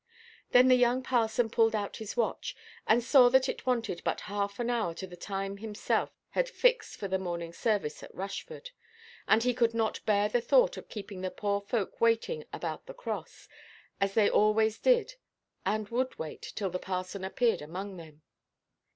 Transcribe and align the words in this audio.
Then 0.49 0.67
the 0.67 0.73
young 0.73 1.03
parson 1.03 1.47
pulled 1.47 1.75
out 1.75 1.97
his 1.97 2.17
watch, 2.17 2.55
and 2.87 3.03
saw 3.03 3.29
that 3.29 3.47
it 3.47 3.67
wanted 3.67 4.01
but 4.03 4.21
half 4.21 4.59
an 4.59 4.71
hour 4.71 4.89
of 4.99 5.09
the 5.11 5.15
time 5.15 5.57
himself 5.57 6.09
had 6.31 6.49
fixed 6.49 6.97
for 6.97 7.07
the 7.07 7.19
morning 7.19 7.53
service 7.53 8.01
at 8.01 8.15
Rushford. 8.15 8.71
And 9.27 9.43
he 9.43 9.53
could 9.53 9.75
not 9.75 10.03
bear 10.07 10.27
the 10.27 10.41
thought 10.41 10.75
of 10.75 10.89
keeping 10.89 11.21
the 11.21 11.29
poor 11.29 11.61
folk 11.61 12.01
waiting 12.01 12.45
about 12.51 12.87
the 12.87 12.95
cross, 12.95 13.47
as 13.99 14.15
they 14.15 14.27
always 14.27 14.79
did 14.79 15.17
and 15.67 15.87
would 15.89 16.17
wait, 16.17 16.41
till 16.55 16.71
the 16.71 16.79
parson 16.79 17.23
appeared 17.23 17.61
among 17.61 17.97
them. 17.97 18.23